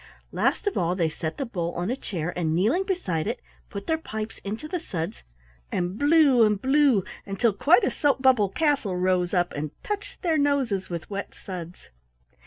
Last 0.31 0.65
of 0.65 0.79
all 0.79 0.95
they 0.95 1.09
set 1.09 1.37
the 1.37 1.45
bowl 1.45 1.75
on 1.75 1.91
a 1.91 1.95
chair, 1.95 2.33
and 2.35 2.55
kneeling 2.55 2.85
beside 2.85 3.27
it 3.27 3.39
put 3.69 3.85
their 3.85 3.99
pipes 3.99 4.39
into 4.43 4.67
the 4.67 4.79
suds, 4.79 5.21
and 5.71 5.95
blew 5.95 6.43
and 6.43 6.59
blew 6.59 7.03
until 7.23 7.53
quite 7.53 7.83
a 7.83 7.91
soap 7.91 8.19
bubble 8.19 8.49
castle 8.49 8.97
rose 8.97 9.31
up 9.31 9.51
and 9.53 9.69
touched 9.83 10.23
their 10.23 10.39
noses 10.39 10.89
with 10.89 11.07
wet 11.11 11.35
suds. 11.45 11.89